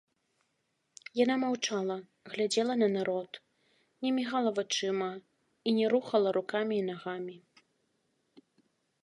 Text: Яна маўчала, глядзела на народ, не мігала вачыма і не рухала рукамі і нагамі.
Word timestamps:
Яна 1.23 1.33
маўчала, 1.43 1.97
глядзела 2.35 2.73
на 2.83 2.87
народ, 2.95 3.31
не 4.07 4.15
мігала 4.17 4.49
вачыма 4.61 5.11
і 5.21 5.69
не 5.77 5.85
рухала 5.95 6.29
рукамі 6.41 6.75
і 6.83 6.89
нагамі. 6.91 7.37